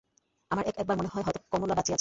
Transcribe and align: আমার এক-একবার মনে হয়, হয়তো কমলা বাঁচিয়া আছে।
আমার 0.51 0.63
এক-একবার 0.65 0.95
মনে 0.97 1.07
হয়, 1.07 1.23
হয়তো 1.23 1.39
কমলা 1.51 1.65
বাঁচিয়া 1.69 1.79
আছে। 1.79 1.89